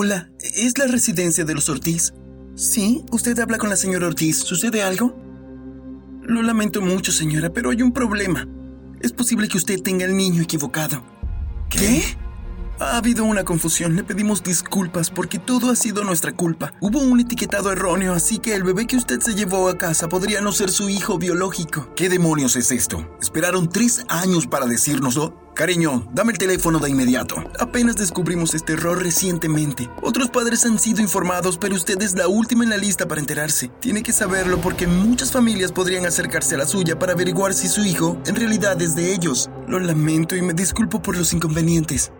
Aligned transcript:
Hola, 0.00 0.30
¿es 0.40 0.78
la 0.78 0.86
residencia 0.86 1.44
de 1.44 1.54
los 1.54 1.68
Ortiz? 1.68 2.14
Sí, 2.54 3.04
usted 3.10 3.36
habla 3.40 3.58
con 3.58 3.68
la 3.68 3.74
señora 3.74 4.06
Ortiz. 4.06 4.38
¿Sucede 4.38 4.80
algo? 4.80 5.12
Lo 6.22 6.40
lamento 6.42 6.80
mucho, 6.80 7.10
señora, 7.10 7.52
pero 7.52 7.70
hay 7.70 7.82
un 7.82 7.92
problema. 7.92 8.46
Es 9.00 9.12
posible 9.12 9.48
que 9.48 9.56
usted 9.56 9.82
tenga 9.82 10.04
el 10.04 10.16
niño 10.16 10.40
equivocado. 10.40 11.02
¿Qué? 11.68 12.04
Ha 12.80 12.96
habido 12.96 13.24
una 13.24 13.44
confusión, 13.44 13.96
le 13.96 14.04
pedimos 14.04 14.44
disculpas 14.44 15.10
porque 15.10 15.40
todo 15.40 15.70
ha 15.70 15.74
sido 15.74 16.04
nuestra 16.04 16.30
culpa. 16.30 16.74
Hubo 16.80 17.00
un 17.00 17.18
etiquetado 17.18 17.72
erróneo, 17.72 18.12
así 18.12 18.38
que 18.38 18.54
el 18.54 18.62
bebé 18.62 18.86
que 18.86 18.96
usted 18.96 19.20
se 19.20 19.34
llevó 19.34 19.68
a 19.68 19.76
casa 19.76 20.08
podría 20.08 20.40
no 20.40 20.52
ser 20.52 20.70
su 20.70 20.88
hijo 20.88 21.18
biológico. 21.18 21.92
¿Qué 21.96 22.08
demonios 22.08 22.54
es 22.54 22.70
esto? 22.70 23.16
Esperaron 23.20 23.68
tres 23.68 24.04
años 24.08 24.46
para 24.46 24.66
decírnoslo. 24.66 25.48
Cariño, 25.54 26.08
dame 26.12 26.30
el 26.30 26.38
teléfono 26.38 26.78
de 26.78 26.88
inmediato. 26.88 27.34
Apenas 27.58 27.96
descubrimos 27.96 28.54
este 28.54 28.74
error 28.74 29.02
recientemente. 29.02 29.90
Otros 30.00 30.30
padres 30.30 30.64
han 30.64 30.78
sido 30.78 31.02
informados, 31.02 31.58
pero 31.58 31.74
usted 31.74 32.00
es 32.00 32.14
la 32.14 32.28
última 32.28 32.62
en 32.62 32.70
la 32.70 32.76
lista 32.76 33.08
para 33.08 33.20
enterarse. 33.20 33.72
Tiene 33.80 34.04
que 34.04 34.12
saberlo 34.12 34.60
porque 34.60 34.86
muchas 34.86 35.32
familias 35.32 35.72
podrían 35.72 36.06
acercarse 36.06 36.54
a 36.54 36.58
la 36.58 36.66
suya 36.66 36.96
para 36.96 37.14
averiguar 37.14 37.54
si 37.54 37.66
su 37.66 37.84
hijo 37.84 38.22
en 38.24 38.36
realidad 38.36 38.80
es 38.80 38.94
de 38.94 39.12
ellos. 39.12 39.50
Lo 39.66 39.80
lamento 39.80 40.36
y 40.36 40.42
me 40.42 40.54
disculpo 40.54 41.02
por 41.02 41.16
los 41.16 41.32
inconvenientes. 41.32 42.12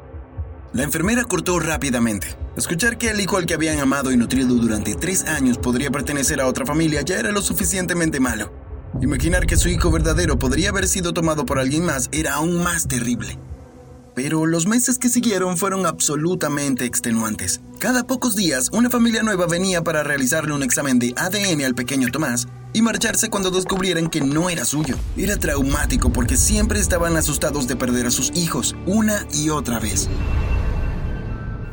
La 0.74 0.82
enfermera 0.82 1.24
cortó 1.24 1.58
rápidamente. 1.58 2.36
Escuchar 2.56 2.98
que 2.98 3.10
el 3.10 3.20
hijo 3.20 3.38
al 3.38 3.46
que 3.46 3.54
habían 3.54 3.80
amado 3.80 4.12
y 4.12 4.18
nutrido 4.18 4.54
durante 4.54 4.94
tres 4.94 5.24
años 5.24 5.56
podría 5.56 5.90
pertenecer 5.90 6.40
a 6.40 6.46
otra 6.46 6.66
familia 6.66 7.00
ya 7.02 7.16
era 7.18 7.32
lo 7.32 7.40
suficientemente 7.40 8.20
malo. 8.20 8.52
Imaginar 9.00 9.46
que 9.46 9.56
su 9.56 9.68
hijo 9.70 9.90
verdadero 9.90 10.38
podría 10.38 10.68
haber 10.68 10.86
sido 10.86 11.14
tomado 11.14 11.46
por 11.46 11.58
alguien 11.58 11.84
más 11.84 12.08
era 12.12 12.34
aún 12.34 12.62
más 12.62 12.86
terrible. 12.86 13.38
Pero 14.14 14.44
los 14.44 14.66
meses 14.66 14.98
que 14.98 15.08
siguieron 15.08 15.56
fueron 15.56 15.86
absolutamente 15.86 16.84
extenuantes. 16.84 17.60
Cada 17.78 18.06
pocos 18.06 18.36
días, 18.36 18.68
una 18.72 18.90
familia 18.90 19.22
nueva 19.22 19.46
venía 19.46 19.82
para 19.82 20.02
realizarle 20.02 20.52
un 20.52 20.64
examen 20.64 20.98
de 20.98 21.14
ADN 21.16 21.64
al 21.64 21.76
pequeño 21.76 22.08
Tomás 22.10 22.46
y 22.74 22.82
marcharse 22.82 23.30
cuando 23.30 23.50
descubrieran 23.50 24.10
que 24.10 24.20
no 24.20 24.50
era 24.50 24.64
suyo. 24.64 24.96
Era 25.16 25.36
traumático 25.36 26.12
porque 26.12 26.36
siempre 26.36 26.78
estaban 26.78 27.16
asustados 27.16 27.68
de 27.68 27.76
perder 27.76 28.06
a 28.06 28.10
sus 28.10 28.32
hijos, 28.34 28.74
una 28.86 29.24
y 29.32 29.50
otra 29.50 29.78
vez. 29.78 30.08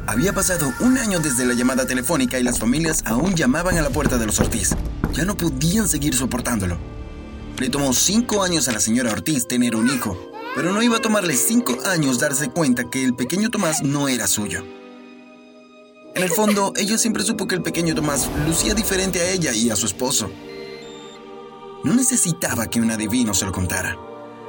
Había 0.07 0.33
pasado 0.33 0.71
un 0.81 0.99
año 0.99 1.19
desde 1.19 1.45
la 1.45 1.55
llamada 1.55 1.87
telefónica 1.87 2.37
y 2.37 2.43
las 2.43 2.59
familias 2.59 3.01
aún 3.05 3.33
llamaban 3.33 3.77
a 3.77 3.81
la 3.81 3.89
puerta 3.89 4.19
de 4.19 4.27
los 4.27 4.39
Ortiz. 4.39 4.75
Ya 5.13 5.25
no 5.25 5.35
podían 5.35 5.89
seguir 5.89 6.15
soportándolo. 6.15 6.77
Le 7.57 7.69
tomó 7.69 7.91
cinco 7.91 8.43
años 8.43 8.67
a 8.67 8.71
la 8.71 8.79
señora 8.79 9.11
Ortiz 9.11 9.47
tener 9.47 9.75
un 9.75 9.89
hijo, 9.89 10.15
pero 10.55 10.71
no 10.73 10.83
iba 10.83 10.97
a 10.97 11.01
tomarle 11.01 11.35
cinco 11.35 11.77
años 11.85 12.19
darse 12.19 12.49
cuenta 12.49 12.89
que 12.89 13.03
el 13.03 13.15
pequeño 13.15 13.49
Tomás 13.49 13.81
no 13.81 14.07
era 14.07 14.27
suyo. 14.27 14.63
En 16.13 16.21
el 16.21 16.29
fondo, 16.29 16.71
ella 16.75 16.99
siempre 16.99 17.23
supo 17.23 17.47
que 17.47 17.55
el 17.55 17.63
pequeño 17.63 17.95
Tomás 17.95 18.29
lucía 18.45 18.75
diferente 18.75 19.21
a 19.21 19.29
ella 19.31 19.53
y 19.53 19.71
a 19.71 19.75
su 19.75 19.87
esposo. 19.87 20.29
No 21.83 21.95
necesitaba 21.95 22.67
que 22.67 22.79
un 22.79 22.91
adivino 22.91 23.33
se 23.33 23.45
lo 23.45 23.51
contara. 23.51 23.97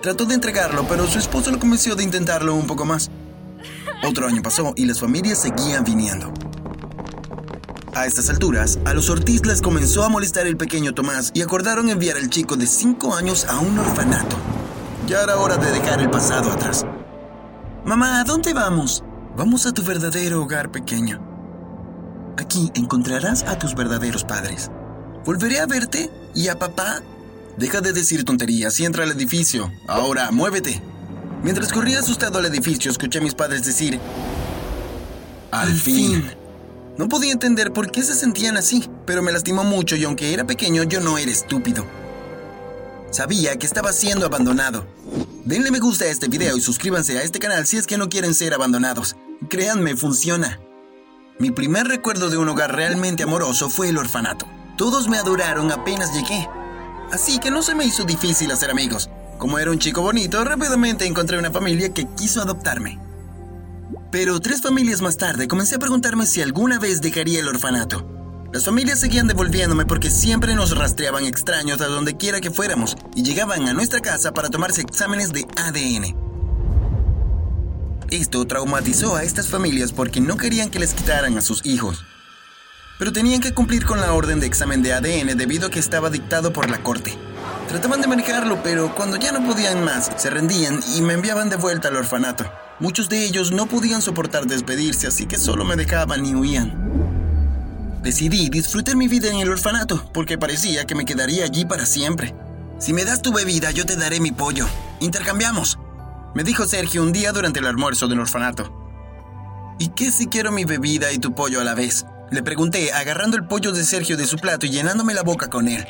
Trató 0.02 0.26
de 0.26 0.34
entregarlo, 0.34 0.86
pero 0.86 1.06
su 1.06 1.18
esposo 1.18 1.50
lo 1.50 1.58
convenció 1.58 1.96
de 1.96 2.04
intentarlo 2.04 2.54
un 2.54 2.66
poco 2.66 2.84
más. 2.84 3.10
Otro 4.04 4.26
año 4.26 4.42
pasó 4.42 4.72
y 4.76 4.84
las 4.84 5.00
familias 5.00 5.38
seguían 5.38 5.84
viniendo. 5.84 6.32
A 7.94 8.04
estas 8.04 8.28
alturas, 8.28 8.78
a 8.84 8.92
los 8.92 9.08
Ortiz 9.08 9.46
les 9.46 9.62
comenzó 9.62 10.04
a 10.04 10.10
molestar 10.10 10.46
el 10.46 10.58
pequeño 10.58 10.92
Tomás 10.92 11.30
y 11.32 11.40
acordaron 11.40 11.88
enviar 11.88 12.18
al 12.18 12.28
chico 12.28 12.56
de 12.56 12.66
5 12.66 13.14
años 13.14 13.46
a 13.46 13.58
un 13.58 13.78
orfanato. 13.78 14.36
Ya 15.06 15.22
era 15.22 15.38
hora 15.38 15.56
de 15.56 15.70
dejar 15.70 16.00
el 16.02 16.10
pasado 16.10 16.50
atrás. 16.50 16.84
Mamá, 17.86 18.20
¿a 18.20 18.24
dónde 18.24 18.52
vamos? 18.52 19.02
Vamos 19.36 19.64
a 19.64 19.72
tu 19.72 19.82
verdadero 19.82 20.42
hogar 20.42 20.70
pequeño. 20.70 21.20
Aquí 22.36 22.70
encontrarás 22.74 23.44
a 23.44 23.58
tus 23.58 23.74
verdaderos 23.74 24.24
padres. 24.24 24.70
¿Volveré 25.24 25.60
a 25.60 25.66
verte? 25.66 26.10
¿Y 26.34 26.48
a 26.48 26.58
papá? 26.58 27.00
Deja 27.56 27.80
de 27.80 27.92
decir 27.92 28.24
tonterías 28.24 28.78
y 28.78 28.84
entra 28.84 29.04
al 29.04 29.12
edificio. 29.12 29.72
Ahora, 29.88 30.30
muévete. 30.30 30.82
Mientras 31.42 31.72
corría 31.72 32.00
asustado 32.00 32.38
al 32.38 32.46
edificio, 32.46 32.90
escuché 32.90 33.18
a 33.18 33.22
mis 33.22 33.34
padres 33.34 33.64
decir, 33.64 34.00
al, 35.50 35.74
fin. 35.74 36.24
No 36.98 37.08
podía 37.08 37.32
entender 37.32 37.72
por 37.72 37.90
qué 37.90 38.02
se 38.02 38.14
sentían 38.14 38.56
así, 38.56 38.88
pero 39.04 39.22
me 39.22 39.32
lastimó 39.32 39.64
mucho 39.64 39.96
y 39.96 40.04
aunque 40.04 40.32
era 40.32 40.46
pequeño, 40.46 40.82
yo 40.84 41.00
no 41.00 41.18
era 41.18 41.30
estúpido. 41.30 41.86
Sabía 43.10 43.56
que 43.56 43.66
estaba 43.66 43.92
siendo 43.92 44.26
abandonado. 44.26 44.86
Denle 45.44 45.70
me 45.70 45.78
gusta 45.78 46.06
a 46.06 46.08
este 46.08 46.28
video 46.28 46.56
y 46.56 46.60
suscríbanse 46.60 47.18
a 47.18 47.22
este 47.22 47.38
canal 47.38 47.66
si 47.66 47.76
es 47.76 47.86
que 47.86 47.98
no 47.98 48.08
quieren 48.08 48.34
ser 48.34 48.52
abandonados. 48.52 49.16
Créanme, 49.48 49.96
funciona. 49.96 50.58
Mi 51.38 51.50
primer 51.50 51.86
recuerdo 51.86 52.30
de 52.30 52.38
un 52.38 52.48
hogar 52.48 52.74
realmente 52.74 53.22
amoroso 53.22 53.68
fue 53.68 53.90
el 53.90 53.98
orfanato. 53.98 54.46
Todos 54.76 55.08
me 55.08 55.18
adoraron 55.18 55.70
apenas 55.70 56.14
llegué. 56.14 56.48
Así 57.12 57.38
que 57.38 57.50
no 57.50 57.62
se 57.62 57.74
me 57.74 57.84
hizo 57.84 58.04
difícil 58.04 58.50
hacer 58.50 58.70
amigos. 58.70 59.10
Como 59.38 59.58
era 59.58 59.70
un 59.70 59.78
chico 59.78 60.00
bonito, 60.00 60.42
rápidamente 60.44 61.06
encontré 61.06 61.38
una 61.38 61.50
familia 61.50 61.92
que 61.92 62.06
quiso 62.16 62.40
adoptarme. 62.40 62.98
Pero 64.10 64.40
tres 64.40 64.62
familias 64.62 65.02
más 65.02 65.18
tarde 65.18 65.46
comencé 65.46 65.76
a 65.76 65.78
preguntarme 65.78 66.26
si 66.26 66.40
alguna 66.40 66.78
vez 66.78 67.02
dejaría 67.02 67.40
el 67.40 67.48
orfanato. 67.48 68.06
Las 68.52 68.64
familias 68.64 69.00
seguían 69.00 69.26
devolviéndome 69.26 69.84
porque 69.84 70.10
siempre 70.10 70.54
nos 70.54 70.76
rastreaban 70.76 71.24
extraños 71.24 71.80
a 71.82 71.86
donde 71.86 72.16
quiera 72.16 72.40
que 72.40 72.50
fuéramos 72.50 72.96
y 73.14 73.22
llegaban 73.22 73.68
a 73.68 73.74
nuestra 73.74 74.00
casa 74.00 74.32
para 74.32 74.48
tomarse 74.48 74.80
exámenes 74.80 75.32
de 75.32 75.46
ADN. 75.56 76.16
Esto 78.10 78.46
traumatizó 78.46 79.16
a 79.16 79.24
estas 79.24 79.48
familias 79.48 79.92
porque 79.92 80.20
no 80.20 80.36
querían 80.36 80.70
que 80.70 80.78
les 80.78 80.94
quitaran 80.94 81.36
a 81.36 81.40
sus 81.42 81.66
hijos. 81.66 82.04
Pero 82.98 83.12
tenían 83.12 83.42
que 83.42 83.52
cumplir 83.52 83.84
con 83.84 84.00
la 84.00 84.14
orden 84.14 84.40
de 84.40 84.46
examen 84.46 84.82
de 84.82 84.94
ADN 84.94 85.36
debido 85.36 85.66
a 85.66 85.70
que 85.70 85.80
estaba 85.80 86.08
dictado 86.08 86.52
por 86.52 86.70
la 86.70 86.82
corte. 86.82 87.18
Trataban 87.76 88.00
de 88.00 88.08
manejarlo, 88.08 88.62
pero 88.62 88.94
cuando 88.94 89.18
ya 89.18 89.32
no 89.32 89.44
podían 89.46 89.84
más, 89.84 90.10
se 90.16 90.30
rendían 90.30 90.80
y 90.96 91.02
me 91.02 91.12
enviaban 91.12 91.50
de 91.50 91.56
vuelta 91.56 91.88
al 91.88 91.96
orfanato. 91.96 92.50
Muchos 92.80 93.10
de 93.10 93.22
ellos 93.22 93.52
no 93.52 93.66
podían 93.66 94.00
soportar 94.00 94.46
despedirse, 94.46 95.08
así 95.08 95.26
que 95.26 95.36
solo 95.36 95.62
me 95.62 95.76
dejaban 95.76 96.24
y 96.24 96.34
huían. 96.34 96.72
Decidí 98.02 98.48
disfrutar 98.48 98.96
mi 98.96 99.08
vida 99.08 99.28
en 99.28 99.40
el 99.40 99.50
orfanato, 99.50 100.10
porque 100.14 100.38
parecía 100.38 100.86
que 100.86 100.94
me 100.94 101.04
quedaría 101.04 101.44
allí 101.44 101.66
para 101.66 101.84
siempre. 101.84 102.34
Si 102.78 102.94
me 102.94 103.04
das 103.04 103.20
tu 103.20 103.30
bebida, 103.30 103.72
yo 103.72 103.84
te 103.84 103.96
daré 103.96 104.20
mi 104.20 104.32
pollo. 104.32 104.66
Intercambiamos. 105.00 105.78
Me 106.34 106.44
dijo 106.44 106.66
Sergio 106.66 107.02
un 107.02 107.12
día 107.12 107.32
durante 107.32 107.60
el 107.60 107.66
almuerzo 107.66 108.08
del 108.08 108.20
orfanato. 108.20 108.72
¿Y 109.78 109.88
qué 109.88 110.12
si 110.12 110.28
quiero 110.28 110.50
mi 110.50 110.64
bebida 110.64 111.12
y 111.12 111.18
tu 111.18 111.34
pollo 111.34 111.60
a 111.60 111.64
la 111.64 111.74
vez? 111.74 112.06
Le 112.30 112.42
pregunté, 112.42 112.94
agarrando 112.94 113.36
el 113.36 113.46
pollo 113.46 113.72
de 113.72 113.84
Sergio 113.84 114.16
de 114.16 114.26
su 114.26 114.38
plato 114.38 114.64
y 114.64 114.70
llenándome 114.70 115.12
la 115.12 115.22
boca 115.22 115.50
con 115.50 115.68
él. 115.68 115.86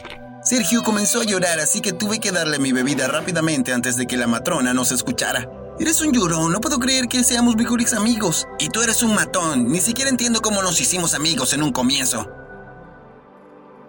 Sergio 0.47 0.85
comenzó 0.85 1.23
a 1.23 1.25
llorar, 1.25 1.59
así 1.59 1.81
que 1.81 1.93
tuve 1.93 2.21
que 2.21 2.31
darle 2.31 2.61
mi 2.61 2.71
bebida 2.71 3.09
rápidamente 3.09 3.73
antes 3.73 3.97
de 3.97 4.07
que 4.07 4.17
la 4.17 4.29
matrona 4.29 4.73
nos 4.73 4.93
escuchara. 4.93 5.51
Eres 5.81 6.01
un 6.03 6.13
llorón, 6.13 6.53
no 6.53 6.61
puedo 6.61 6.79
creer 6.79 7.09
que 7.09 7.25
seamos 7.25 7.57
mejores 7.57 7.93
amigos. 7.93 8.47
Y 8.61 8.69
tú 8.69 8.81
eres 8.81 9.03
un 9.03 9.13
matón, 9.13 9.67
ni 9.67 9.81
siquiera 9.81 10.09
entiendo 10.09 10.41
cómo 10.41 10.63
nos 10.63 10.81
hicimos 10.81 11.15
amigos 11.15 11.53
en 11.53 11.65
un 11.65 11.73
comienzo. 11.73 12.31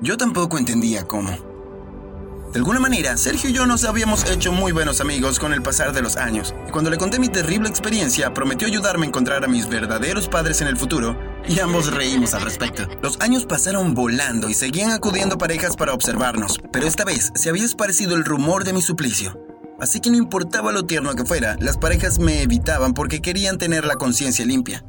Yo 0.01 0.17
tampoco 0.17 0.57
entendía 0.57 1.03
cómo. 1.03 1.29
De 2.51 2.57
alguna 2.57 2.79
manera, 2.79 3.17
Sergio 3.17 3.51
y 3.51 3.53
yo 3.53 3.67
nos 3.67 3.83
habíamos 3.83 4.27
hecho 4.27 4.51
muy 4.51 4.71
buenos 4.71 4.99
amigos 4.99 5.37
con 5.37 5.53
el 5.53 5.61
pasar 5.61 5.93
de 5.93 6.01
los 6.01 6.15
años, 6.15 6.55
y 6.67 6.71
cuando 6.71 6.89
le 6.89 6.97
conté 6.97 7.19
mi 7.19 7.29
terrible 7.29 7.69
experiencia, 7.69 8.33
prometió 8.33 8.67
ayudarme 8.67 9.05
a 9.05 9.09
encontrar 9.09 9.43
a 9.43 9.47
mis 9.47 9.69
verdaderos 9.69 10.27
padres 10.27 10.59
en 10.61 10.69
el 10.69 10.77
futuro, 10.77 11.15
y 11.47 11.59
ambos 11.59 11.93
reímos 11.93 12.33
al 12.33 12.41
respecto. 12.41 12.87
Los 13.01 13.19
años 13.21 13.45
pasaron 13.45 13.93
volando 13.93 14.49
y 14.49 14.53
seguían 14.53 14.91
acudiendo 14.91 15.37
parejas 15.37 15.75
para 15.75 15.93
observarnos, 15.93 16.59
pero 16.71 16.87
esta 16.87 17.05
vez 17.05 17.31
se 17.35 17.49
había 17.49 17.65
esparcido 17.65 18.15
el 18.15 18.25
rumor 18.25 18.63
de 18.63 18.73
mi 18.73 18.81
suplicio. 18.81 19.39
Así 19.79 19.99
que 19.99 20.09
no 20.09 20.17
importaba 20.17 20.71
lo 20.71 20.85
tierno 20.85 21.13
que 21.15 21.25
fuera, 21.25 21.55
las 21.59 21.77
parejas 21.77 22.19
me 22.19 22.41
evitaban 22.41 22.93
porque 22.93 23.21
querían 23.21 23.57
tener 23.57 23.85
la 23.85 23.95
conciencia 23.95 24.45
limpia. 24.45 24.83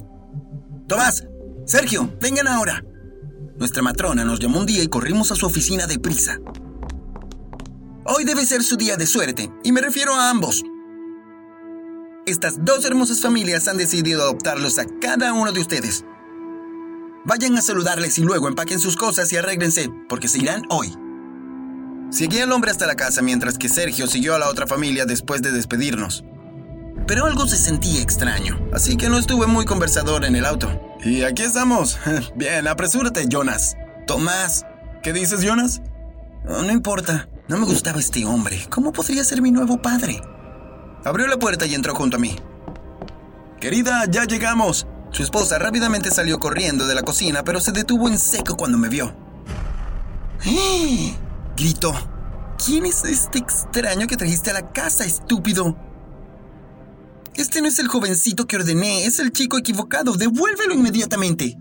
Tomás, 0.89 1.25
Sergio, 1.67 2.13
vengan 2.21 2.49
ahora. 2.49 2.83
Nuestra 3.59 3.83
matrona 3.83 4.25
nos 4.25 4.41
llamó 4.41 4.61
un 4.61 4.67
día 4.67 4.83
y 4.83 4.89
corrimos 4.89 5.31
a 5.31 5.35
su 5.35 5.47
oficina 5.47 5.87
deprisa. 5.87 6.39
Hoy 8.07 8.25
debe 8.25 8.47
ser 8.47 8.63
su 8.63 8.77
día 8.77 8.97
de 8.97 9.07
suerte, 9.07 9.51
y 9.63 9.73
me 9.73 9.83
refiero 9.83 10.15
a 10.15 10.31
ambos. 10.31 10.65
Estas 12.25 12.65
dos 12.65 12.85
hermosas 12.87 13.21
familias 13.21 13.69
han 13.69 13.77
decidido 13.77 14.23
adoptarlos 14.23 14.79
a 14.79 14.87
cada 15.01 15.35
uno 15.35 15.53
de 15.53 15.61
ustedes. 15.61 16.05
Vayan 17.29 17.59
a 17.59 17.61
saludarles 17.61 18.17
y 18.17 18.23
luego 18.23 18.49
empaquen 18.49 18.81
sus 18.81 18.97
cosas 18.97 19.31
y 19.35 19.37
arréglense, 19.37 19.91
porque 20.09 20.29
se 20.29 20.39
irán 20.39 20.63
hoy. 20.71 20.97
Seguí 22.11 22.39
al 22.41 22.51
hombre 22.53 22.71
hasta 22.71 22.87
la 22.87 22.95
casa 22.95 23.21
mientras 23.21 23.59
que 23.59 23.69
Sergio 23.69 24.07
siguió 24.07 24.35
a 24.35 24.39
la 24.39 24.49
otra 24.49 24.67
familia 24.67 25.05
después 25.05 25.43
de 25.43 25.53
despedirnos. 25.53 26.25
Pero 27.07 27.27
algo 27.27 27.47
se 27.47 27.59
sentía 27.59 28.01
extraño, 28.01 28.59
así 28.73 28.97
que 28.97 29.11
no 29.11 29.19
estuve 29.19 29.47
muy 29.47 29.67
conversador 29.67 30.25
en 30.25 30.37
el 30.37 30.47
auto. 30.47 30.97
Y 31.05 31.23
aquí 31.23 31.43
estamos. 31.43 31.99
Bien, 32.35 32.67
apresúrate, 32.67 33.27
Jonas. 33.29 33.77
Tomás. 34.07 34.65
¿Qué 35.03 35.13
dices, 35.13 35.43
Jonas? 35.43 35.83
no 36.47 36.73
importa. 36.73 37.29
No 37.47 37.59
me 37.59 37.67
gustaba 37.67 38.01
este 38.01 38.25
hombre. 38.25 38.65
¿Cómo 38.71 38.91
podría 38.91 39.23
ser 39.23 39.43
mi 39.43 39.51
nuevo 39.51 39.83
padre? 39.83 40.23
Abrió 41.05 41.27
la 41.27 41.39
puerta 41.39 41.67
y 41.67 41.75
entró 41.75 41.95
junto 41.95 42.17
a 42.17 42.21
mí. 42.21 42.37
Querida, 43.61 44.07
ya 44.11 44.25
llegamos. 44.25 44.87
Su 45.11 45.23
esposa 45.23 45.59
rápidamente 45.59 46.11
salió 46.11 46.39
corriendo 46.39 46.87
de 46.87 46.95
la 46.95 47.03
cocina, 47.03 47.43
pero 47.45 47.61
se 47.61 47.73
detuvo 47.73 48.09
en 48.09 48.19
seco 48.19 48.57
cuando 48.57 48.79
me 48.79 48.89
vio. 48.89 49.15
¡Eh! 50.45 51.15
Gritó. 51.57 51.93
¿Quién 52.65 52.87
es 52.87 53.05
este 53.05 53.39
extraño 53.39 54.07
que 54.07 54.17
trajiste 54.17 54.51
a 54.51 54.55
la 54.55 54.73
casa, 54.73 55.05
estúpido? 55.05 55.77
Este 57.35 57.63
no 57.63 57.69
es 57.69 57.79
el 57.79 57.89
jovencito 57.89 58.47
que 58.47 58.57
ordené, 58.57 59.05
es 59.05 59.19
el 59.21 59.33
chico 59.33 59.59
equivocado. 59.59 60.15
Devuélvelo 60.15 60.75
inmediatamente. 60.75 61.57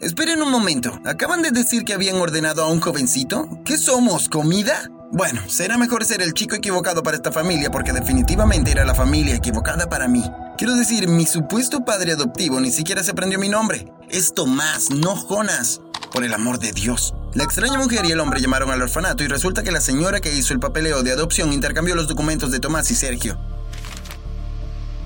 Esperen 0.00 0.42
un 0.42 0.50
momento. 0.50 0.98
¿Acaban 1.04 1.42
de 1.42 1.50
decir 1.50 1.84
que 1.84 1.94
habían 1.94 2.16
ordenado 2.16 2.64
a 2.64 2.68
un 2.68 2.80
jovencito? 2.80 3.48
¿Qué 3.64 3.76
somos? 3.76 4.28
¿Comida? 4.28 4.90
Bueno, 5.12 5.42
será 5.48 5.76
mejor 5.76 6.04
ser 6.04 6.22
el 6.22 6.34
chico 6.34 6.54
equivocado 6.54 7.02
para 7.02 7.16
esta 7.16 7.30
familia 7.30 7.70
porque 7.70 7.92
definitivamente 7.92 8.70
era 8.70 8.84
la 8.84 8.94
familia 8.94 9.34
equivocada 9.34 9.88
para 9.88 10.08
mí. 10.08 10.24
Quiero 10.60 10.76
decir, 10.76 11.08
mi 11.08 11.24
supuesto 11.24 11.86
padre 11.86 12.12
adoptivo 12.12 12.60
ni 12.60 12.70
siquiera 12.70 13.02
se 13.02 13.12
aprendió 13.12 13.38
mi 13.38 13.48
nombre. 13.48 13.90
Es 14.10 14.34
Tomás, 14.34 14.90
no 14.90 15.16
Jonas. 15.16 15.80
Por 16.12 16.22
el 16.22 16.34
amor 16.34 16.58
de 16.58 16.72
Dios. 16.72 17.14
La 17.32 17.44
extraña 17.44 17.78
mujer 17.78 18.04
y 18.04 18.12
el 18.12 18.20
hombre 18.20 18.42
llamaron 18.42 18.70
al 18.70 18.82
orfanato 18.82 19.24
y 19.24 19.26
resulta 19.26 19.62
que 19.62 19.72
la 19.72 19.80
señora 19.80 20.20
que 20.20 20.36
hizo 20.36 20.52
el 20.52 20.60
papeleo 20.60 21.02
de 21.02 21.12
adopción 21.12 21.54
intercambió 21.54 21.94
los 21.94 22.08
documentos 22.08 22.50
de 22.50 22.60
Tomás 22.60 22.90
y 22.90 22.94
Sergio. 22.94 23.40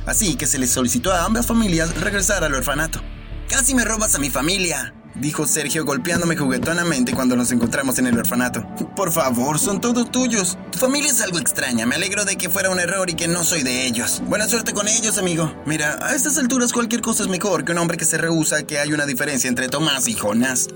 Así 0.06 0.34
que 0.34 0.46
se 0.46 0.58
les 0.58 0.72
solicitó 0.72 1.12
a 1.12 1.24
ambas 1.24 1.46
familias 1.46 2.00
regresar 2.00 2.42
al 2.42 2.54
orfanato. 2.54 3.00
Casi 3.48 3.76
me 3.76 3.84
robas 3.84 4.12
a 4.16 4.18
mi 4.18 4.30
familia, 4.30 4.92
dijo 5.14 5.46
Sergio 5.46 5.84
golpeándome 5.84 6.36
juguetonamente 6.36 7.12
cuando 7.12 7.36
nos 7.36 7.52
encontramos 7.52 7.98
en 7.98 8.06
el 8.06 8.18
orfanato. 8.18 8.66
Por 8.96 9.12
favor, 9.12 9.58
son 9.58 9.80
todos 9.80 10.10
tuyos. 10.10 10.58
Tu 10.70 10.78
familia 10.78 11.10
es 11.10 11.20
algo 11.20 11.38
extraña. 11.38 11.86
Me 11.86 11.94
alegro 11.94 12.24
de 12.24 12.36
que 12.36 12.48
fuera 12.48 12.70
un 12.70 12.80
error 12.80 13.08
y 13.10 13.14
que 13.14 13.28
no 13.28 13.44
soy 13.44 13.62
de 13.62 13.86
ellos. 13.86 14.22
Buena 14.26 14.48
suerte 14.48 14.72
con 14.72 14.88
ellos, 14.88 15.18
amigo. 15.18 15.52
Mira, 15.66 15.98
a 16.06 16.14
estas 16.14 16.38
alturas 16.38 16.72
cualquier 16.72 17.00
cosa 17.00 17.22
es 17.22 17.28
mejor 17.28 17.64
que 17.64 17.72
un 17.72 17.78
hombre 17.78 17.96
que 17.96 18.04
se 18.04 18.18
rehúsa 18.18 18.64
que 18.64 18.78
hay 18.78 18.92
una 18.92 19.06
diferencia 19.06 19.48
entre 19.48 19.68
Tomás 19.68 20.08
y 20.08 20.14
Jonás. 20.14 20.68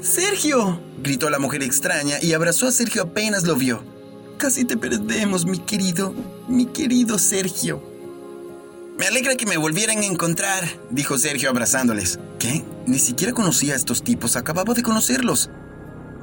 ¡Sergio! 0.00 0.80
gritó 1.02 1.30
la 1.30 1.38
mujer 1.38 1.62
extraña 1.62 2.16
y 2.20 2.32
abrazó 2.32 2.66
a 2.66 2.72
Sergio 2.72 3.02
apenas 3.02 3.44
lo 3.44 3.56
vio. 3.56 3.82
Casi 4.38 4.64
te 4.64 4.76
perdemos, 4.76 5.46
mi 5.46 5.58
querido, 5.58 6.14
mi 6.48 6.66
querido 6.66 7.18
Sergio. 7.18 7.95
Me 8.98 9.06
alegra 9.06 9.36
que 9.36 9.44
me 9.44 9.58
volvieran 9.58 9.98
a 9.98 10.06
encontrar, 10.06 10.64
dijo 10.90 11.18
Sergio 11.18 11.50
abrazándoles. 11.50 12.18
¿Qué? 12.38 12.64
Ni 12.86 12.98
siquiera 12.98 13.34
conocía 13.34 13.74
a 13.74 13.76
estos 13.76 14.02
tipos, 14.02 14.36
acababa 14.36 14.72
de 14.72 14.82
conocerlos. 14.82 15.50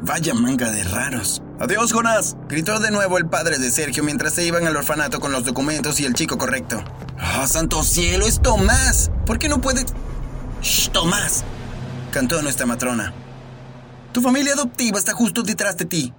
Vaya 0.01 0.33
manga 0.33 0.71
de 0.71 0.83
raros. 0.83 1.43
Adiós, 1.59 1.93
Jonás, 1.93 2.35
gritó 2.49 2.79
de 2.79 2.89
nuevo 2.89 3.19
el 3.19 3.27
padre 3.27 3.59
de 3.59 3.69
Sergio 3.69 4.03
mientras 4.03 4.33
se 4.33 4.45
iban 4.45 4.65
al 4.65 4.75
orfanato 4.75 5.19
con 5.19 5.31
los 5.31 5.45
documentos 5.45 5.99
y 5.99 6.05
el 6.05 6.15
chico 6.15 6.39
correcto. 6.39 6.83
¡Ah, 7.19 7.45
santo 7.45 7.83
cielo, 7.83 8.25
es 8.25 8.41
Tomás! 8.41 9.11
¿Por 9.27 9.37
qué 9.37 9.49
no 9.49 9.61
puede...? 9.61 9.85
¡Shh, 10.63 10.89
Tomás! 10.89 11.43
cantó 12.11 12.41
nuestra 12.41 12.65
matrona. 12.65 13.13
Tu 14.13 14.21
familia 14.21 14.53
adoptiva 14.53 14.97
está 14.97 15.13
justo 15.13 15.43
detrás 15.43 15.77
de 15.77 15.85
ti, 15.85 16.13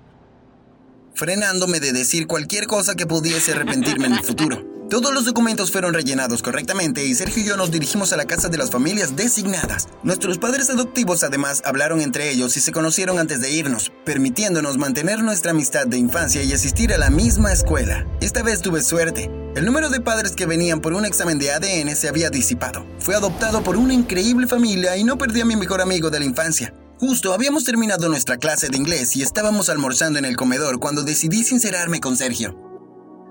frenándome 1.15 1.81
de 1.81 1.93
decir 1.93 2.27
cualquier 2.27 2.67
cosa 2.67 2.95
que 2.95 3.07
pudiese 3.07 3.53
arrepentirme 3.53 4.07
en 4.07 4.15
el 4.15 4.25
futuro. 4.25 4.74
Todos 4.91 5.15
los 5.15 5.25
documentos 5.25 5.73
fueron 5.73 5.95
rellenados 5.95 6.43
correctamente 6.43 7.07
y 7.07 7.15
Sergio 7.15 7.43
y 7.43 7.47
yo 7.47 7.57
nos 7.57 7.71
dirigimos 7.71 8.13
a 8.13 8.19
la 8.19 8.27
casa 8.27 8.49
de 8.49 8.59
las 8.59 8.71
familias 8.71 9.17
designadas. 9.17 9.89
Nuestros 10.03 10.37
padres 10.37 10.69
adoptivos 10.69 11.25
además 11.25 11.63
hablaron 11.65 12.03
entre 12.03 12.31
ellos 12.31 12.57
y 12.59 12.61
se 12.61 12.71
conocieron 12.71 13.19
antes 13.19 13.41
de 13.41 13.51
irnos, 13.51 13.91
permitiéndonos 14.05 14.77
mantener 14.77 15.23
nuestra 15.23 15.53
amistad 15.53 15.87
de 15.87 15.97
infancia 15.97 16.43
y 16.43 16.53
asistir 16.53 16.93
a 16.93 16.99
la 16.99 17.09
misma 17.09 17.51
escuela. 17.51 18.07
Esta 18.21 18.43
vez 18.43 18.61
tuve 18.61 18.83
suerte. 18.83 19.31
El 19.57 19.65
número 19.65 19.89
de 19.89 20.01
padres 20.01 20.33
que 20.33 20.47
venían 20.47 20.81
por 20.81 20.93
un 20.93 21.07
examen 21.07 21.39
de 21.39 21.51
ADN 21.51 21.97
se 21.97 22.09
había 22.09 22.29
disipado. 22.29 22.87
Fui 22.99 23.15
adoptado 23.15 23.63
por 23.63 23.79
una 23.79 23.95
increíble 23.95 24.47
familia 24.47 24.99
y 24.99 25.05
no 25.05 25.17
perdí 25.17 25.41
a 25.41 25.47
mi 25.47 25.57
mejor 25.57 25.81
amigo 25.81 26.11
de 26.11 26.19
la 26.19 26.27
infancia. 26.27 26.75
Justo 27.01 27.33
habíamos 27.33 27.65
terminado 27.65 28.09
nuestra 28.09 28.37
clase 28.37 28.69
de 28.69 28.77
inglés 28.77 29.17
y 29.17 29.23
estábamos 29.23 29.69
almorzando 29.69 30.19
en 30.19 30.25
el 30.25 30.37
comedor 30.37 30.79
cuando 30.79 31.03
decidí 31.03 31.43
sincerarme 31.43 32.01
con 32.01 32.17
Sergio. 32.17 32.64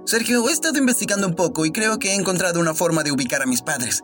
Sergio, 0.06 0.50
he 0.50 0.52
estado 0.52 0.78
investigando 0.78 1.28
un 1.28 1.34
poco 1.34 1.66
y 1.66 1.72
creo 1.72 1.98
que 1.98 2.12
he 2.12 2.16
encontrado 2.16 2.60
una 2.60 2.74
forma 2.74 3.04
de 3.04 3.12
ubicar 3.12 3.42
a 3.42 3.46
mis 3.46 3.62
padres. 3.62 4.04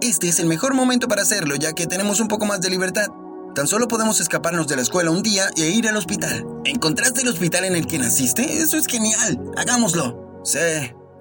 Este 0.00 0.28
es 0.28 0.38
el 0.38 0.46
mejor 0.46 0.74
momento 0.74 1.08
para 1.08 1.22
hacerlo 1.22 1.56
ya 1.56 1.72
que 1.72 1.86
tenemos 1.86 2.20
un 2.20 2.28
poco 2.28 2.46
más 2.46 2.60
de 2.60 2.70
libertad. 2.70 3.08
Tan 3.54 3.66
solo 3.66 3.88
podemos 3.88 4.20
escaparnos 4.20 4.68
de 4.68 4.76
la 4.76 4.82
escuela 4.82 5.10
un 5.10 5.22
día 5.22 5.48
e 5.56 5.70
ir 5.70 5.88
al 5.88 5.96
hospital. 5.96 6.46
¿Encontraste 6.64 7.22
el 7.22 7.28
hospital 7.28 7.64
en 7.64 7.74
el 7.74 7.86
que 7.86 7.98
naciste? 7.98 8.58
Eso 8.58 8.76
es 8.76 8.86
genial. 8.86 9.40
Hagámoslo. 9.56 10.42
Sí. 10.44 10.58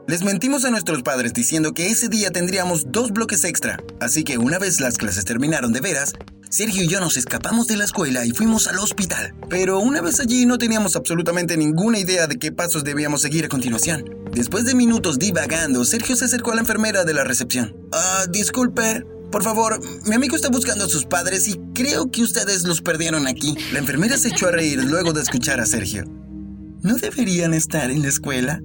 Les 0.07 0.23
mentimos 0.23 0.65
a 0.65 0.69
nuestros 0.69 1.01
padres 1.01 1.33
diciendo 1.33 1.73
que 1.73 1.87
ese 1.87 2.09
día 2.09 2.29
tendríamos 2.29 2.91
dos 2.91 3.11
bloques 3.11 3.43
extra. 3.45 3.79
Así 3.99 4.23
que 4.23 4.37
una 4.37 4.59
vez 4.59 4.79
las 4.79 4.97
clases 4.97 5.25
terminaron 5.25 5.73
de 5.73 5.81
veras, 5.81 6.13
Sergio 6.55 6.83
y 6.83 6.87
yo 6.87 7.01
nos 7.01 7.17
escapamos 7.17 7.67
de 7.67 7.75
la 7.75 7.83
escuela 7.83 8.25
y 8.25 8.31
fuimos 8.31 8.67
al 8.67 8.79
hospital. 8.79 9.35
Pero 9.49 9.79
una 9.79 9.99
vez 9.99 10.21
allí 10.21 10.45
no 10.45 10.57
teníamos 10.57 10.95
absolutamente 10.95 11.57
ninguna 11.57 11.99
idea 11.99 12.27
de 12.27 12.37
qué 12.37 12.53
pasos 12.53 12.85
debíamos 12.85 13.23
seguir 13.23 13.43
a 13.43 13.49
continuación. 13.49 14.05
Después 14.31 14.63
de 14.63 14.73
minutos 14.73 15.19
divagando, 15.19 15.83
Sergio 15.83 16.15
se 16.15 16.23
acercó 16.23 16.53
a 16.53 16.55
la 16.55 16.61
enfermera 16.61 17.03
de 17.03 17.13
la 17.13 17.25
recepción. 17.25 17.75
Ah, 17.91 18.23
disculpe. 18.29 19.03
Por 19.33 19.43
favor, 19.43 19.81
mi 20.07 20.15
amigo 20.15 20.37
está 20.37 20.47
buscando 20.47 20.85
a 20.85 20.87
sus 20.87 21.03
padres 21.03 21.45
y 21.49 21.59
creo 21.73 22.09
que 22.09 22.23
ustedes 22.23 22.63
los 22.63 22.81
perdieron 22.81 23.27
aquí. 23.27 23.57
La 23.73 23.79
enfermera 23.79 24.17
se 24.17 24.29
echó 24.29 24.47
a 24.47 24.51
reír 24.51 24.81
luego 24.81 25.11
de 25.11 25.23
escuchar 25.23 25.59
a 25.59 25.65
Sergio. 25.65 26.05
¿No 26.81 26.95
deberían 26.95 27.53
estar 27.53 27.91
en 27.91 28.01
la 28.01 28.07
escuela? 28.07 28.61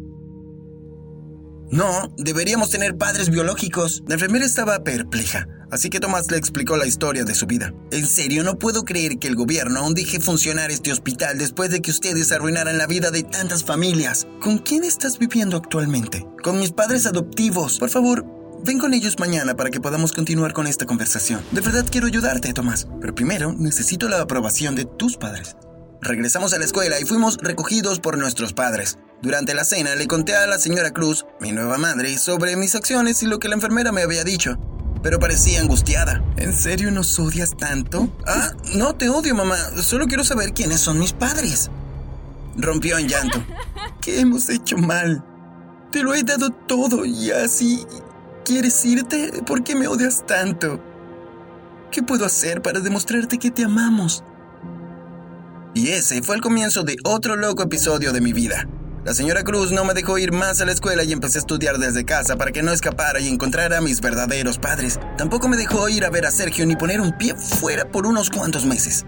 No, 1.73 2.15
deberíamos 2.19 2.71
tener 2.71 2.97
padres 2.97 3.31
biológicos. 3.31 4.05
La 4.07 4.15
enfermera 4.15 4.47
estaba 4.47 4.85
perpleja. 4.85 5.49
Así 5.71 5.89
que 5.89 6.01
Tomás 6.01 6.31
le 6.31 6.37
explicó 6.37 6.77
la 6.77 6.87
historia 6.87 7.25
de 7.25 7.35
su 7.35 7.47
vida. 7.47 7.73
En 7.93 8.07
serio, 8.07 8.43
no 8.43 8.59
puedo 8.59 8.85
creer 8.85 9.19
que 9.19 9.29
el 9.29 9.37
gobierno 9.37 9.81
aún 9.81 9.95
deje 9.95 10.19
funcionar 10.19 10.71
este 10.71 10.93
hospital 10.93 11.39
después 11.39 11.71
de 11.71 11.81
que 11.81 11.93
ustedes 11.93 12.33
arruinaran 12.33 12.77
la 12.77 12.87
vida 12.87 13.11
de 13.11 13.23
tantas 13.23 13.63
familias. 13.63 14.27
¿Con 14.41 14.59
quién 14.59 14.83
estás 14.83 15.19
viviendo 15.19 15.57
actualmente? 15.57 16.27
Con 16.43 16.59
mis 16.59 16.73
padres 16.73 17.07
adoptivos. 17.07 17.79
Por 17.79 17.91
favor, 17.91 18.25
ven 18.65 18.81
con 18.81 18.95
ellos 18.95 19.19
mañana 19.21 19.55
para 19.55 19.71
que 19.71 19.81
podamos 19.81 20.13
continuar 20.13 20.53
con 20.53 20.67
esta 20.67 20.87
conversación. 20.87 21.41
De 21.53 21.61
verdad 21.61 21.87
quiero 21.89 22.09
ayudarte, 22.09 22.53
Tomás. 22.53 22.89
Pero 23.01 23.15
primero 23.15 23.53
necesito 23.57 24.09
la 24.09 24.21
aprobación 24.21 24.75
de 24.75 24.87
tus 24.87 25.17
padres. 25.17 25.57
Regresamos 26.03 26.53
a 26.53 26.59
la 26.59 26.65
escuela 26.65 26.99
y 26.99 27.05
fuimos 27.05 27.37
recogidos 27.37 28.01
por 28.01 28.19
nuestros 28.19 28.55
padres. 28.55 28.99
Durante 29.23 29.55
la 29.55 29.65
cena 29.65 29.95
le 29.95 30.09
conté 30.09 30.35
a 30.35 30.47
la 30.47 30.59
señora 30.59 30.93
Cruz, 30.93 31.27
mi 31.41 31.53
nueva 31.53 31.77
madre, 31.79 32.17
sobre 32.19 32.57
mis 32.57 32.75
acciones 32.75 33.23
y 33.23 33.27
lo 33.27 33.39
que 33.39 33.49
la 33.49 33.55
enfermera 33.55 33.93
me 33.93 34.03
había 34.03 34.25
dicho 34.25 34.59
pero 35.03 35.19
parecía 35.19 35.61
angustiada. 35.61 36.23
¿En 36.37 36.53
serio 36.53 36.91
nos 36.91 37.19
odias 37.19 37.57
tanto? 37.57 38.09
Ah, 38.27 38.53
no 38.75 38.95
te 38.95 39.09
odio, 39.09 39.35
mamá. 39.35 39.57
Solo 39.83 40.07
quiero 40.07 40.25
saber 40.25 40.53
quiénes 40.53 40.81
son 40.81 40.99
mis 40.99 41.13
padres. 41.13 41.71
Rompió 42.57 42.99
en 42.99 43.09
llanto. 43.09 43.43
¿Qué 44.01 44.21
hemos 44.21 44.49
hecho 44.49 44.77
mal? 44.77 45.25
Te 45.91 46.03
lo 46.03 46.15
he 46.15 46.23
dado 46.23 46.51
todo 46.51 47.05
y 47.05 47.31
así... 47.31 47.87
¿Quieres 48.45 48.85
irte? 48.85 49.43
¿Por 49.47 49.63
qué 49.63 49.77
me 49.77 49.87
odias 49.87 50.27
tanto? 50.27 50.83
¿Qué 51.93 52.03
puedo 52.03 52.25
hacer 52.25 52.63
para 52.63 52.81
demostrarte 52.81 53.39
que 53.39 53.51
te 53.51 53.65
amamos? 53.65 54.25
Y 55.75 55.91
ese 55.91 56.23
fue 56.23 56.37
el 56.37 56.43
comienzo 56.43 56.83
de 56.83 56.97
otro 57.05 57.37
loco 57.37 57.63
episodio 57.63 58.13
de 58.13 58.21
mi 58.21 58.33
vida. 58.33 58.67
La 59.03 59.15
señora 59.15 59.43
Cruz 59.45 59.73
no 59.73 59.83
me 59.87 59.95
dejó 59.95 60.19
ir 60.19 60.31
más 60.31 60.61
a 60.61 60.67
la 60.67 60.73
escuela 60.73 61.03
y 61.05 61.13
empecé 61.13 61.39
a 61.39 61.41
estudiar 61.41 61.79
desde 61.79 62.05
casa 62.05 62.37
para 62.37 62.53
que 62.53 62.63
no 62.63 62.71
escapara 62.71 63.19
y 63.19 63.29
encontrara 63.29 63.79
a 63.79 63.81
mis 63.81 64.03
verdaderos 64.03 64.59
padres. 64.59 65.01
Tampoco 65.17 65.49
me 65.49 65.57
dejó 65.57 65.89
ir 65.89 66.05
a 66.05 66.11
ver 66.11 66.27
a 66.27 66.31
Sergio 66.31 66.67
ni 66.67 66.77
poner 66.77 67.01
un 67.01 67.17
pie 67.17 67.35
fuera 67.35 67.91
por 67.91 68.07
unos 68.07 68.29
cuantos 68.29 68.67
meses. 68.67 69.07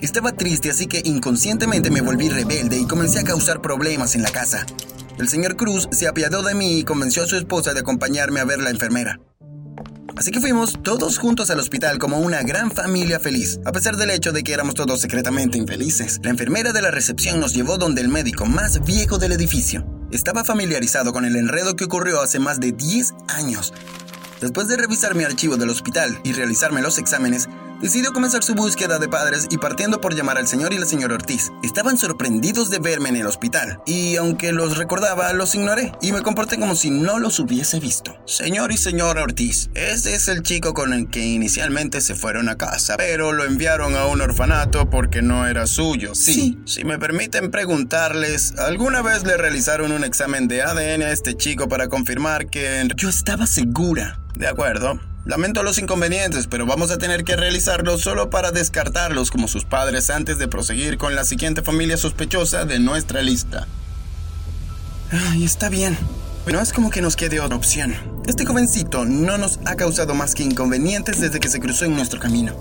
Estaba 0.00 0.30
triste 0.30 0.70
así 0.70 0.86
que 0.86 1.02
inconscientemente 1.04 1.90
me 1.90 2.00
volví 2.00 2.28
rebelde 2.28 2.78
y 2.78 2.86
comencé 2.86 3.18
a 3.18 3.24
causar 3.24 3.60
problemas 3.60 4.14
en 4.14 4.22
la 4.22 4.30
casa. 4.30 4.64
El 5.18 5.28
señor 5.28 5.56
Cruz 5.56 5.88
se 5.90 6.06
apiadó 6.06 6.42
de 6.42 6.54
mí 6.54 6.78
y 6.78 6.84
convenció 6.84 7.24
a 7.24 7.26
su 7.26 7.36
esposa 7.36 7.74
de 7.74 7.80
acompañarme 7.80 8.38
a 8.38 8.44
ver 8.44 8.60
la 8.60 8.70
enfermera. 8.70 9.18
Así 10.22 10.30
que 10.30 10.40
fuimos 10.40 10.80
todos 10.84 11.18
juntos 11.18 11.50
al 11.50 11.58
hospital 11.58 11.98
como 11.98 12.20
una 12.20 12.44
gran 12.44 12.70
familia 12.70 13.18
feliz, 13.18 13.58
a 13.64 13.72
pesar 13.72 13.96
del 13.96 14.10
hecho 14.10 14.30
de 14.30 14.44
que 14.44 14.52
éramos 14.52 14.76
todos 14.76 15.00
secretamente 15.00 15.58
infelices. 15.58 16.20
La 16.22 16.30
enfermera 16.30 16.72
de 16.72 16.80
la 16.80 16.92
recepción 16.92 17.40
nos 17.40 17.54
llevó 17.54 17.76
donde 17.76 18.02
el 18.02 18.08
médico 18.08 18.46
más 18.46 18.84
viejo 18.84 19.18
del 19.18 19.32
edificio. 19.32 19.84
Estaba 20.12 20.44
familiarizado 20.44 21.12
con 21.12 21.24
el 21.24 21.34
enredo 21.34 21.74
que 21.74 21.86
ocurrió 21.86 22.20
hace 22.20 22.38
más 22.38 22.60
de 22.60 22.70
10 22.70 23.14
años. 23.26 23.74
Después 24.40 24.68
de 24.68 24.76
revisar 24.76 25.16
mi 25.16 25.24
archivo 25.24 25.56
del 25.56 25.70
hospital 25.70 26.16
y 26.22 26.34
realizarme 26.34 26.82
los 26.82 26.98
exámenes, 26.98 27.48
decidió 27.82 28.12
comenzar 28.12 28.44
su 28.44 28.54
búsqueda 28.54 28.98
de 28.98 29.08
padres 29.08 29.48
y 29.50 29.58
partiendo 29.58 30.00
por 30.00 30.14
llamar 30.14 30.38
al 30.38 30.46
señor 30.46 30.72
y 30.72 30.78
la 30.78 30.86
señora 30.86 31.14
Ortiz. 31.14 31.50
Estaban 31.62 31.98
sorprendidos 31.98 32.70
de 32.70 32.78
verme 32.78 33.08
en 33.08 33.16
el 33.16 33.26
hospital 33.26 33.82
y 33.84 34.16
aunque 34.16 34.52
los 34.52 34.78
recordaba, 34.78 35.32
los 35.32 35.54
ignoré 35.54 35.92
y 36.00 36.12
me 36.12 36.22
comporté 36.22 36.58
como 36.58 36.76
si 36.76 36.90
no 36.90 37.18
los 37.18 37.38
hubiese 37.40 37.80
visto. 37.80 38.16
Señor 38.24 38.72
y 38.72 38.76
señora 38.76 39.22
Ortiz, 39.22 39.68
este 39.74 40.14
es 40.14 40.28
el 40.28 40.42
chico 40.42 40.72
con 40.72 40.92
el 40.92 41.10
que 41.10 41.26
inicialmente 41.26 42.00
se 42.00 42.14
fueron 42.14 42.48
a 42.48 42.56
casa, 42.56 42.96
pero 42.96 43.32
lo 43.32 43.44
enviaron 43.44 43.96
a 43.96 44.06
un 44.06 44.20
orfanato 44.20 44.88
porque 44.88 45.20
no 45.20 45.46
era 45.46 45.66
suyo. 45.66 46.14
Sí, 46.14 46.58
si 46.64 46.84
me 46.84 46.98
permiten 46.98 47.50
preguntarles, 47.50 48.54
¿alguna 48.58 49.02
vez 49.02 49.24
le 49.24 49.36
realizaron 49.36 49.90
un 49.90 50.04
examen 50.04 50.46
de 50.46 50.62
ADN 50.62 51.02
a 51.02 51.10
este 51.10 51.36
chico 51.36 51.68
para 51.68 51.88
confirmar 51.88 52.46
que... 52.46 52.88
Yo 52.96 53.08
estaba 53.08 53.46
segura. 53.46 54.20
De 54.36 54.46
acuerdo. 54.46 54.98
Lamento 55.24 55.62
los 55.62 55.78
inconvenientes, 55.78 56.48
pero 56.48 56.66
vamos 56.66 56.90
a 56.90 56.98
tener 56.98 57.22
que 57.22 57.36
realizarlo 57.36 57.96
solo 57.96 58.28
para 58.28 58.50
descartarlos 58.50 59.30
como 59.30 59.46
sus 59.46 59.64
padres 59.64 60.10
antes 60.10 60.38
de 60.38 60.48
proseguir 60.48 60.98
con 60.98 61.14
la 61.14 61.24
siguiente 61.24 61.62
familia 61.62 61.96
sospechosa 61.96 62.64
de 62.64 62.80
nuestra 62.80 63.22
lista. 63.22 63.68
Ay, 65.12 65.44
está 65.44 65.68
bien. 65.68 65.96
No 66.50 66.60
es 66.60 66.72
como 66.72 66.90
que 66.90 67.02
nos 67.02 67.14
quede 67.14 67.38
otra 67.38 67.56
opción. 67.56 67.94
Este 68.26 68.44
jovencito 68.44 69.04
no 69.04 69.38
nos 69.38 69.60
ha 69.64 69.76
causado 69.76 70.12
más 70.14 70.34
que 70.34 70.42
inconvenientes 70.42 71.20
desde 71.20 71.38
que 71.38 71.48
se 71.48 71.60
cruzó 71.60 71.84
en 71.84 71.94
nuestro 71.94 72.18
camino. 72.18 72.56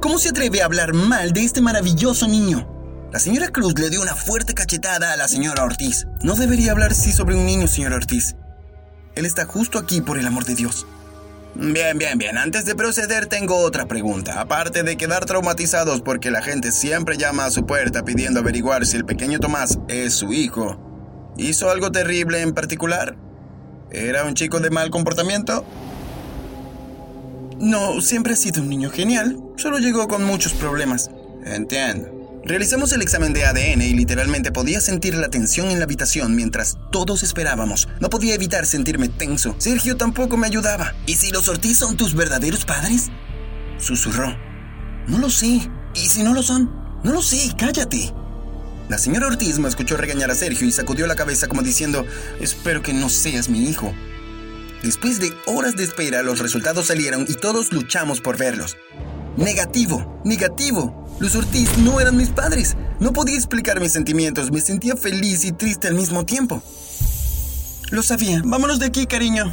¿Cómo 0.00 0.18
se 0.18 0.30
atreve 0.30 0.62
a 0.62 0.64
hablar 0.64 0.94
mal 0.94 1.32
de 1.32 1.44
este 1.44 1.60
maravilloso 1.60 2.26
niño? 2.26 2.68
La 3.12 3.20
señora 3.20 3.50
Cruz 3.50 3.78
le 3.78 3.90
dio 3.90 4.02
una 4.02 4.16
fuerte 4.16 4.52
cachetada 4.52 5.12
a 5.12 5.16
la 5.16 5.28
señora 5.28 5.62
Ortiz. 5.62 6.08
No 6.22 6.34
debería 6.34 6.72
hablar 6.72 6.90
así 6.90 7.12
sobre 7.12 7.36
un 7.36 7.46
niño, 7.46 7.68
señora 7.68 7.94
Ortiz. 7.94 8.34
Él 9.14 9.26
está 9.26 9.44
justo 9.44 9.78
aquí 9.78 10.00
por 10.00 10.18
el 10.18 10.26
amor 10.26 10.44
de 10.44 10.56
Dios. 10.56 10.86
Bien, 11.56 11.96
bien, 11.98 12.18
bien. 12.18 12.36
Antes 12.36 12.64
de 12.64 12.74
proceder 12.74 13.26
tengo 13.26 13.56
otra 13.58 13.86
pregunta. 13.86 14.40
Aparte 14.40 14.82
de 14.82 14.96
quedar 14.96 15.24
traumatizados 15.24 16.00
porque 16.00 16.30
la 16.32 16.42
gente 16.42 16.72
siempre 16.72 17.16
llama 17.16 17.44
a 17.44 17.50
su 17.50 17.64
puerta 17.64 18.04
pidiendo 18.04 18.40
averiguar 18.40 18.86
si 18.86 18.96
el 18.96 19.04
pequeño 19.04 19.38
Tomás 19.38 19.78
es 19.86 20.14
su 20.14 20.32
hijo, 20.32 21.32
¿hizo 21.36 21.70
algo 21.70 21.92
terrible 21.92 22.40
en 22.40 22.54
particular? 22.54 23.16
¿Era 23.90 24.24
un 24.24 24.34
chico 24.34 24.58
de 24.58 24.70
mal 24.70 24.90
comportamiento? 24.90 25.64
No, 27.60 28.00
siempre 28.00 28.32
ha 28.32 28.36
sido 28.36 28.60
un 28.60 28.68
niño 28.68 28.90
genial. 28.90 29.40
Solo 29.56 29.78
llegó 29.78 30.08
con 30.08 30.24
muchos 30.24 30.54
problemas. 30.54 31.10
Entiendo. 31.44 32.23
Realizamos 32.46 32.92
el 32.92 33.00
examen 33.00 33.32
de 33.32 33.46
ADN 33.46 33.80
y 33.80 33.94
literalmente 33.94 34.52
podía 34.52 34.78
sentir 34.82 35.14
la 35.14 35.30
tensión 35.30 35.70
en 35.70 35.78
la 35.78 35.84
habitación 35.84 36.36
mientras 36.36 36.76
todos 36.92 37.22
esperábamos. 37.22 37.88
No 38.00 38.10
podía 38.10 38.34
evitar 38.34 38.66
sentirme 38.66 39.08
tenso. 39.08 39.56
Sergio 39.56 39.96
tampoco 39.96 40.36
me 40.36 40.46
ayudaba. 40.46 40.94
¿Y 41.06 41.14
si 41.14 41.30
los 41.30 41.48
Ortiz 41.48 41.78
son 41.78 41.96
tus 41.96 42.14
verdaderos 42.14 42.66
padres? 42.66 43.10
Susurró. 43.78 44.36
No 45.08 45.18
lo 45.18 45.30
sé. 45.30 45.70
¿Y 45.94 46.00
si 46.00 46.22
no 46.22 46.34
lo 46.34 46.42
son? 46.42 46.70
No 47.02 47.12
lo 47.12 47.22
sé, 47.22 47.50
cállate. 47.56 48.12
La 48.90 48.98
señora 48.98 49.28
Ortiz 49.28 49.58
me 49.58 49.68
escuchó 49.68 49.96
regañar 49.96 50.30
a 50.30 50.34
Sergio 50.34 50.68
y 50.68 50.72
sacudió 50.72 51.06
la 51.06 51.16
cabeza 51.16 51.48
como 51.48 51.62
diciendo, 51.62 52.04
espero 52.40 52.82
que 52.82 52.92
no 52.92 53.08
seas 53.08 53.48
mi 53.48 53.70
hijo. 53.70 53.94
Después 54.82 55.18
de 55.18 55.32
horas 55.46 55.76
de 55.76 55.84
espera, 55.84 56.22
los 56.22 56.40
resultados 56.40 56.88
salieron 56.88 57.24
y 57.26 57.34
todos 57.36 57.72
luchamos 57.72 58.20
por 58.20 58.36
verlos. 58.36 58.76
Negativo, 59.36 60.20
negativo. 60.24 61.06
Los 61.18 61.34
Ortiz 61.34 61.76
no 61.78 62.00
eran 62.00 62.16
mis 62.16 62.30
padres. 62.30 62.76
No 63.00 63.12
podía 63.12 63.34
explicar 63.34 63.80
mis 63.80 63.92
sentimientos. 63.92 64.52
Me 64.52 64.60
sentía 64.60 64.96
feliz 64.96 65.44
y 65.44 65.52
triste 65.52 65.88
al 65.88 65.94
mismo 65.94 66.24
tiempo. 66.24 66.62
Lo 67.90 68.02
sabía. 68.02 68.42
Vámonos 68.44 68.78
de 68.78 68.86
aquí, 68.86 69.06
cariño. 69.06 69.44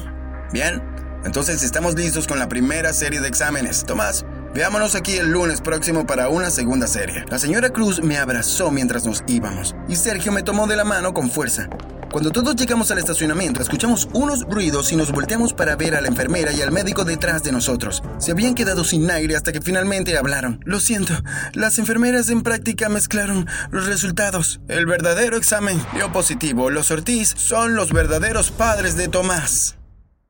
Bien. 0.54 0.84
Entonces 1.26 1.64
estamos 1.64 1.96
listos 1.96 2.28
con 2.28 2.40
la 2.40 2.50
primera 2.50 2.94
serie 2.94 3.22
de 3.22 3.28
exámenes. 3.28 3.84
Tomás, 3.86 4.26
veámonos 4.54 4.96
aquí 4.96 5.18
el 5.18 5.32
lunes 5.32 5.62
próximo 5.62 6.06
para 6.06 6.30
una 6.30 6.50
segunda 6.50 6.88
serie. 6.88 7.26
La 7.30 7.40
señora 7.40 7.70
Cruz 7.70 8.02
me 8.04 8.18
abrazó 8.18 8.72
mientras 8.72 9.06
nos 9.06 9.24
íbamos 9.28 9.76
y 9.88 9.96
Sergio 9.96 10.32
me 10.32 10.44
tomó 10.44 10.68
de 10.68 10.76
la 10.76 10.84
mano 10.84 11.14
con 11.14 11.30
fuerza. 11.30 11.70
Cuando 12.12 12.32
todos 12.32 12.58
llegamos 12.58 12.92
al 12.92 12.98
estacionamiento, 12.98 13.62
escuchamos 13.62 14.10
unos 14.12 14.42
ruidos 14.42 14.92
y 14.92 14.98
nos 14.98 15.14
volteamos 15.14 15.54
para 15.54 15.78
ver 15.78 15.96
a 15.96 16.02
la 16.02 16.10
enfermera 16.10 16.52
y 16.52 16.62
al 16.62 16.72
médico 16.72 17.06
detrás 17.06 17.42
de 17.44 17.54
nosotros. 17.54 18.04
Se 18.18 18.32
habían 18.32 18.54
quedado 18.54 18.84
sin 18.84 19.10
aire 19.10 19.38
hasta 19.38 19.54
que 19.54 19.62
finalmente 19.62 20.18
hablaron. 20.18 20.60
Lo 20.66 20.82
siento, 20.82 21.14
las 21.54 21.80
enfermeras 21.80 22.30
en 22.30 22.44
práctica 22.44 22.90
mezclaron 22.90 23.48
los 23.70 23.86
resultados. 23.86 24.60
El 24.68 24.88
verdadero 24.88 25.38
examen 25.38 25.82
dio 25.94 26.12
positivo. 26.12 26.70
Los 26.70 26.92
Ortiz 26.92 27.34
son 27.38 27.76
los 27.76 27.94
verdaderos 27.94 28.52
padres 28.52 28.98
de 28.98 29.08
Tomás. 29.08 29.78